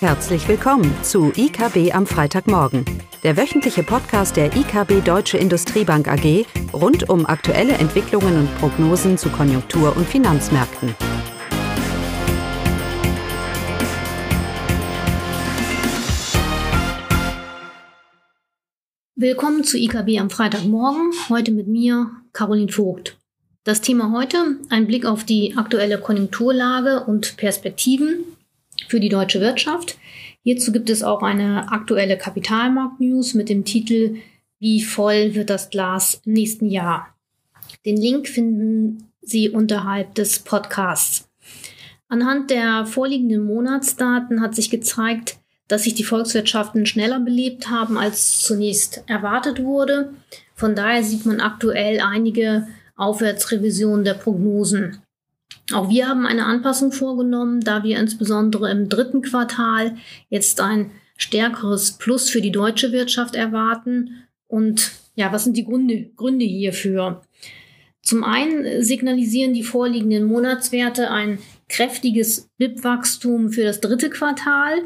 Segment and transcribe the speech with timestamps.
[0.00, 2.84] Herzlich willkommen zu IKB am Freitagmorgen,
[3.22, 9.30] der wöchentliche Podcast der IKB Deutsche Industriebank AG rund um aktuelle Entwicklungen und Prognosen zu
[9.30, 10.94] Konjunktur- und Finanzmärkten.
[19.14, 23.16] Willkommen zu IKB am Freitagmorgen, heute mit mir, Caroline Vogt.
[23.64, 28.35] Das Thema heute, ein Blick auf die aktuelle Konjunkturlage und Perspektiven
[28.88, 29.98] für die deutsche Wirtschaft.
[30.42, 34.16] Hierzu gibt es auch eine aktuelle Kapitalmarkt-News mit dem Titel
[34.58, 37.08] Wie voll wird das Glas im nächsten Jahr?
[37.84, 41.28] Den Link finden Sie unterhalb des Podcasts.
[42.08, 48.38] Anhand der vorliegenden Monatsdaten hat sich gezeigt, dass sich die Volkswirtschaften schneller belebt haben, als
[48.38, 50.12] zunächst erwartet wurde.
[50.54, 55.02] Von daher sieht man aktuell einige Aufwärtsrevisionen der Prognosen.
[55.72, 59.96] Auch wir haben eine Anpassung vorgenommen, da wir insbesondere im dritten Quartal
[60.28, 64.22] jetzt ein stärkeres Plus für die deutsche Wirtschaft erwarten.
[64.46, 67.22] Und ja, was sind die Gründe, Gründe hierfür?
[68.02, 74.82] Zum einen signalisieren die vorliegenden Monatswerte ein kräftiges BIP-Wachstum für das dritte Quartal.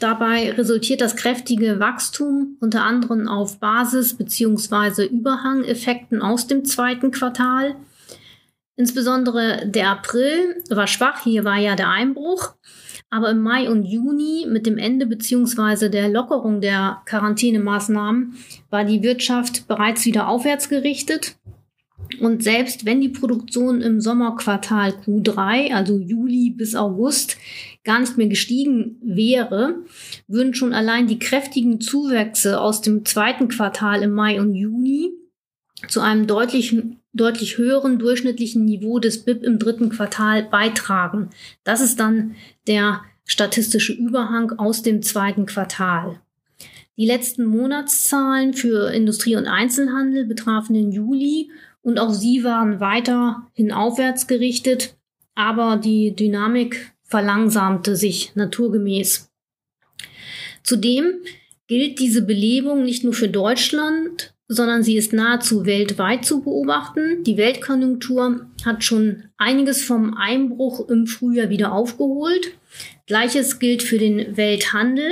[0.00, 5.06] Dabei resultiert das kräftige Wachstum unter anderem auf Basis- bzw.
[5.06, 7.76] Überhangeffekten aus dem zweiten Quartal.
[8.82, 12.56] Insbesondere der April war schwach, hier war ja der Einbruch.
[13.10, 15.88] Aber im Mai und Juni mit dem Ende bzw.
[15.88, 18.34] der Lockerung der Quarantänemaßnahmen
[18.70, 21.36] war die Wirtschaft bereits wieder aufwärts gerichtet.
[22.18, 27.36] Und selbst wenn die Produktion im Sommerquartal Q3, also Juli bis August,
[27.84, 29.76] gar nicht mehr gestiegen wäre,
[30.26, 35.12] würden schon allein die kräftigen Zuwächse aus dem zweiten Quartal im Mai und Juni
[35.86, 41.30] zu einem deutlichen, deutlich höheren durchschnittlichen Niveau des BIP im dritten Quartal beitragen.
[41.64, 42.34] Das ist dann
[42.66, 46.20] der statistische Überhang aus dem zweiten Quartal.
[46.96, 51.50] Die letzten Monatszahlen für Industrie und Einzelhandel betrafen den Juli
[51.80, 54.96] und auch sie waren weiterhin aufwärts gerichtet,
[55.34, 59.30] aber die Dynamik verlangsamte sich naturgemäß.
[60.62, 61.14] Zudem
[61.66, 67.22] gilt diese Belebung nicht nur für Deutschland, sondern sie ist nahezu weltweit zu beobachten.
[67.24, 72.52] Die Weltkonjunktur hat schon einiges vom Einbruch im Frühjahr wieder aufgeholt.
[73.06, 75.10] Gleiches gilt für den Welthandel.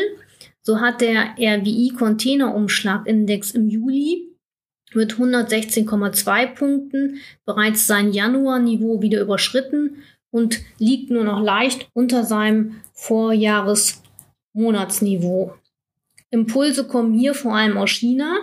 [0.63, 4.27] So hat der RWI Containerumschlagindex im Juli
[4.93, 12.77] mit 116,2 Punkten bereits sein Januarniveau wieder überschritten und liegt nur noch leicht unter seinem
[12.93, 15.55] Vorjahresmonatsniveau.
[16.31, 18.39] Impulse kommen hier vor allem aus China,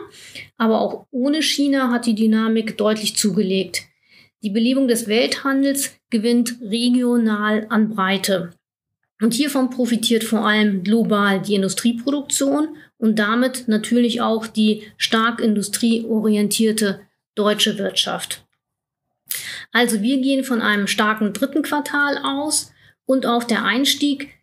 [0.58, 3.84] aber auch ohne China hat die Dynamik deutlich zugelegt.
[4.44, 8.52] Die Belebung des Welthandels gewinnt regional an Breite.
[9.20, 17.02] Und hiervon profitiert vor allem global die Industrieproduktion und damit natürlich auch die stark industrieorientierte
[17.34, 18.46] deutsche Wirtschaft.
[19.72, 22.72] Also wir gehen von einem starken dritten Quartal aus
[23.06, 24.37] und auch der Einstieg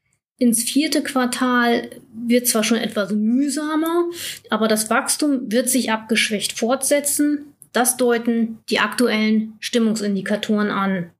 [0.44, 4.04] ins vierte Quartal wird zwar schon etwas mühsamer,
[4.50, 7.54] aber das Wachstum wird sich abgeschwächt fortsetzen.
[7.72, 11.10] Das deuten die aktuellen Stimmungsindikatoren an.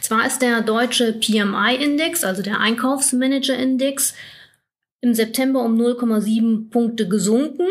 [0.00, 4.14] Zwar ist der deutsche PMI-Index, also der Einkaufsmanager-Index,
[5.02, 7.66] im September um 0,7 Punkte gesunken,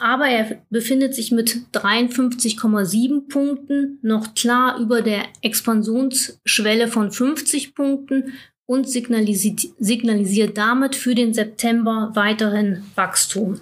[0.00, 8.32] aber er befindet sich mit 53,7 Punkten noch klar über der Expansionsschwelle von 50 Punkten
[8.66, 13.60] und signalisiert, signalisiert damit für den September weiterhin Wachstum.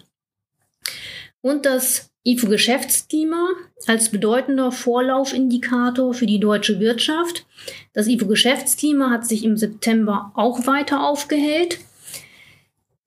[1.42, 3.48] Und das IFO-Geschäftsklima
[3.86, 7.46] als bedeutender Vorlaufindikator für die deutsche Wirtschaft.
[7.94, 11.78] Das IFO-Geschäftsklima hat sich im September auch weiter aufgehellt.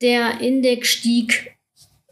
[0.00, 1.56] Der Index stieg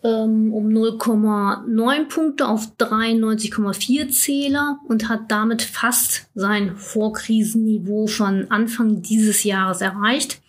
[0.03, 9.03] ähm, um 0,9 Punkte auf 93,4 Zähler und hat damit fast sein Vorkrisenniveau von Anfang
[9.03, 10.41] dieses Jahres erreicht.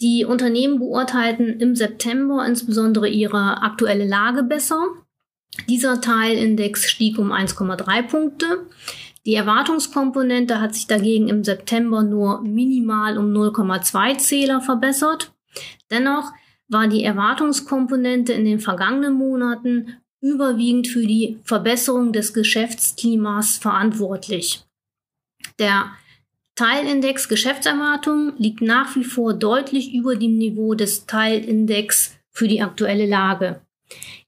[0.00, 4.80] Die Unternehmen beurteilten im September insbesondere ihre aktuelle Lage besser.
[5.68, 8.66] Dieser Teilindex stieg um 1,3 Punkte.
[9.26, 15.32] Die Erwartungskomponente hat sich dagegen im September nur minimal um 0,2 Zähler verbessert.
[15.90, 16.32] Dennoch
[16.68, 24.64] war die Erwartungskomponente in den vergangenen Monaten überwiegend für die Verbesserung des Geschäftsklimas verantwortlich.
[25.58, 25.92] Der
[26.56, 33.06] Teilindex Geschäftserwartung liegt nach wie vor deutlich über dem Niveau des Teilindex für die aktuelle
[33.06, 33.60] Lage.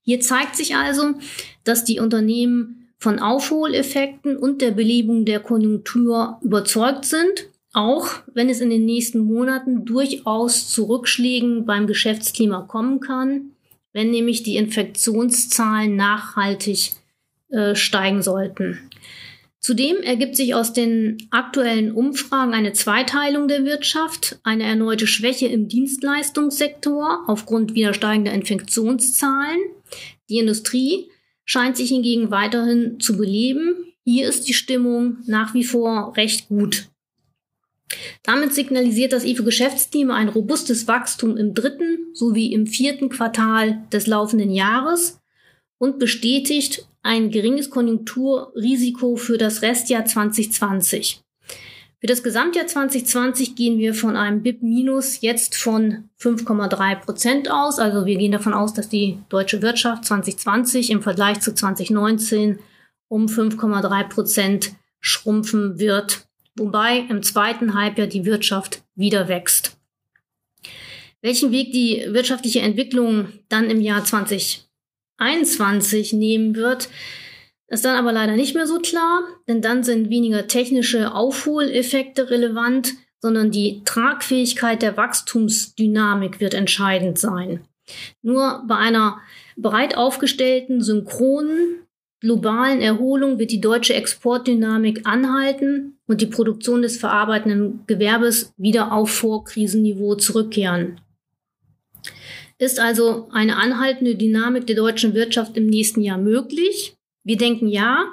[0.01, 1.13] Hier zeigt sich also,
[1.63, 8.59] dass die Unternehmen von Aufholeffekten und der Belebung der Konjunktur überzeugt sind auch wenn es
[8.59, 13.51] in den nächsten Monaten durchaus zu Rückschlägen beim Geschäftsklima kommen kann,
[13.93, 16.91] wenn nämlich die Infektionszahlen nachhaltig
[17.49, 18.79] äh, steigen sollten.
[19.59, 25.67] Zudem ergibt sich aus den aktuellen Umfragen eine Zweiteilung der Wirtschaft, eine erneute Schwäche im
[25.67, 29.59] Dienstleistungssektor aufgrund wieder steigender Infektionszahlen.
[30.29, 31.11] Die Industrie
[31.45, 33.75] scheint sich hingegen weiterhin zu beleben.
[34.03, 36.87] Hier ist die Stimmung nach wie vor recht gut.
[38.23, 44.51] Damit signalisiert das IFO-Geschäftsklima ein robustes Wachstum im dritten sowie im vierten Quartal des laufenden
[44.51, 45.19] Jahres
[45.77, 51.21] und bestätigt ein geringes Konjunkturrisiko für das Restjahr 2020.
[52.01, 57.77] Für das Gesamtjahr 2020 gehen wir von einem BIP-Minus jetzt von 5,3 Prozent aus.
[57.77, 62.57] Also wir gehen davon aus, dass die deutsche Wirtschaft 2020 im Vergleich zu 2019
[63.07, 66.25] um 5,3 Prozent schrumpfen wird.
[66.61, 69.79] Wobei im zweiten Halbjahr die Wirtschaft wieder wächst.
[71.23, 74.67] Welchen Weg die wirtschaftliche Entwicklung dann im Jahr 20
[75.17, 76.87] 21 nehmen wird,
[77.67, 82.93] ist dann aber leider nicht mehr so klar, denn dann sind weniger technische Aufholeffekte relevant,
[83.19, 87.65] sondern die Tragfähigkeit der Wachstumsdynamik wird entscheidend sein.
[88.21, 89.19] Nur bei einer
[89.57, 91.87] breit aufgestellten, synchronen,
[92.21, 99.09] globalen Erholung wird die deutsche Exportdynamik anhalten und die Produktion des verarbeitenden Gewerbes wieder auf
[99.09, 101.01] Vorkrisenniveau zurückkehren.
[102.59, 106.95] Ist also eine anhaltende Dynamik der deutschen Wirtschaft im nächsten Jahr möglich?
[107.23, 108.05] Wir denken ja,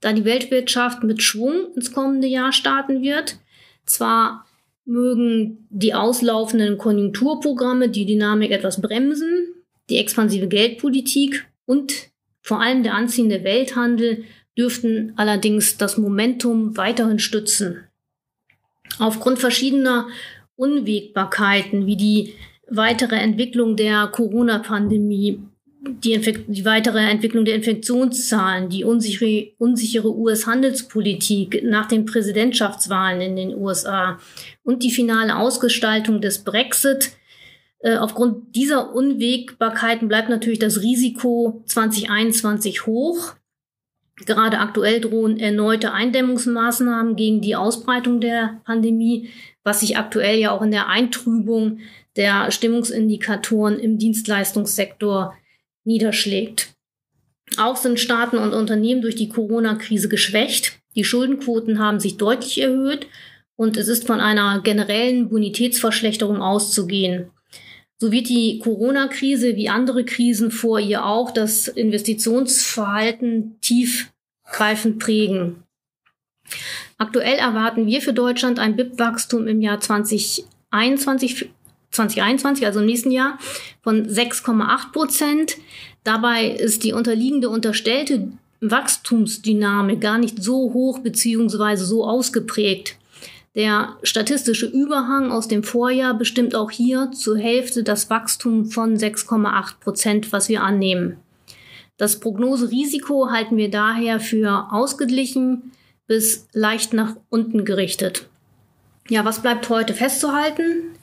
[0.00, 3.38] da die Weltwirtschaft mit Schwung ins kommende Jahr starten wird.
[3.84, 4.46] Zwar
[4.86, 9.48] mögen die auslaufenden Konjunkturprogramme die Dynamik etwas bremsen,
[9.90, 12.10] die expansive Geldpolitik und
[12.50, 14.24] vor allem der anziehende Welthandel
[14.58, 17.84] dürften allerdings das Momentum weiterhin stützen.
[18.98, 20.08] Aufgrund verschiedener
[20.56, 22.34] Unwägbarkeiten wie die
[22.68, 25.38] weitere Entwicklung der Corona-Pandemie,
[26.02, 26.18] die,
[26.48, 34.18] die, weitere Entwicklung der Infektionszahlen, die unsichere, unsichere US-Handelspolitik nach den Präsidentschaftswahlen in den USA
[34.64, 37.12] und die finale Ausgestaltung des Brexit.
[37.80, 43.34] Äh, aufgrund dieser Unwägbarkeiten bleibt natürlich das Risiko 2021 hoch.
[44.26, 49.30] Gerade aktuell drohen erneute Eindämmungsmaßnahmen gegen die Ausbreitung der Pandemie,
[49.64, 51.78] was sich aktuell ja auch in der Eintrübung
[52.16, 55.34] der Stimmungsindikatoren im Dienstleistungssektor
[55.84, 56.74] niederschlägt.
[57.56, 60.78] Auch sind Staaten und Unternehmen durch die Corona-Krise geschwächt.
[60.96, 63.06] Die Schuldenquoten haben sich deutlich erhöht
[63.56, 67.30] und es ist von einer generellen Bonitätsverschlechterung auszugehen.
[68.00, 75.62] So wird die Corona-Krise wie andere Krisen vor ihr auch das Investitionsverhalten tiefgreifend prägen.
[76.96, 81.50] Aktuell erwarten wir für Deutschland ein BIP-Wachstum im Jahr 2021
[81.90, 83.38] 2021, also im nächsten Jahr,
[83.82, 85.56] von 6,8 Prozent.
[86.04, 88.28] Dabei ist die unterliegende unterstellte
[88.60, 92.96] Wachstumsdynamik gar nicht so hoch beziehungsweise so ausgeprägt.
[93.56, 99.80] Der statistische Überhang aus dem Vorjahr bestimmt auch hier zur Hälfte das Wachstum von 6,8
[99.80, 101.16] Prozent, was wir annehmen.
[101.96, 105.72] Das Prognoserisiko halten wir daher für ausgeglichen
[106.06, 108.28] bis leicht nach unten gerichtet.
[109.08, 110.94] Ja, was bleibt heute festzuhalten?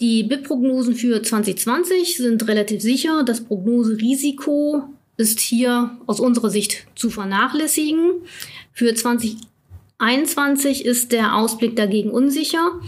[0.00, 3.22] Die BIP-Prognosen für 2020 sind relativ sicher.
[3.22, 4.84] Das Prognoserisiko
[5.16, 8.10] ist hier aus unserer Sicht zu vernachlässigen.
[8.72, 9.51] Für 2021
[10.84, 12.80] ist der Ausblick dagegen unsicher.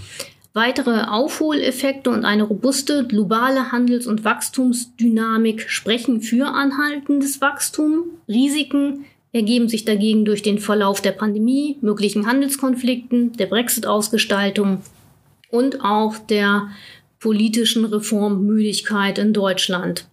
[0.53, 8.05] Weitere Aufholeffekte und eine robuste globale Handels- und Wachstumsdynamik sprechen für anhaltendes Wachstum.
[8.29, 14.81] Risiken ergeben sich dagegen durch den Verlauf der Pandemie, möglichen Handelskonflikten, der Brexit-Ausgestaltung
[15.51, 16.69] und auch der
[17.21, 20.09] politischen Reformmüdigkeit in Deutschland.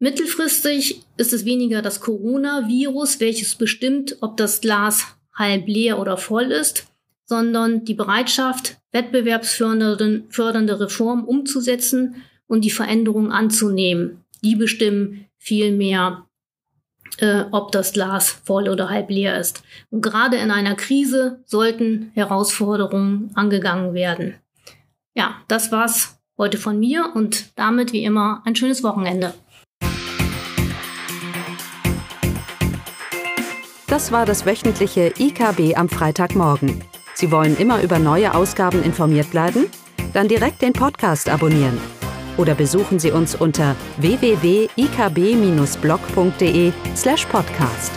[0.00, 6.50] Mittelfristig ist es weniger das Coronavirus, welches bestimmt, ob das Glas halb leer oder voll
[6.50, 6.86] ist,
[7.24, 14.24] sondern die Bereitschaft, wettbewerbsfördernde Reformen umzusetzen und die Veränderungen anzunehmen.
[14.42, 16.26] Die bestimmen vielmehr,
[17.18, 19.62] äh, ob das Glas voll oder halb leer ist.
[19.90, 24.34] Und gerade in einer Krise sollten Herausforderungen angegangen werden.
[25.14, 29.34] Ja, das war's heute von mir und damit wie immer ein schönes Wochenende.
[33.96, 36.84] Das war das wöchentliche IKB am Freitagmorgen.
[37.14, 39.68] Sie wollen immer über neue Ausgaben informiert bleiben?
[40.12, 41.80] Dann direkt den Podcast abonnieren.
[42.36, 47.92] Oder besuchen Sie uns unter www.ikb-blog.de slash podcast.